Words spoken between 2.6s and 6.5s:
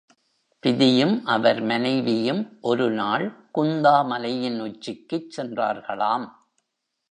ஒரு நாள் குந்தா மலையின் உச்சிக்குச் சென்றார்களாம்.